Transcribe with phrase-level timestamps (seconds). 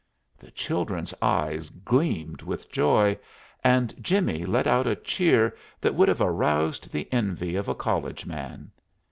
[0.35, 3.19] The children's eyes gleamed with joy,
[3.63, 8.25] and Jimmie let out a cheer that would have aroused the envy of a college
[8.25, 8.71] man.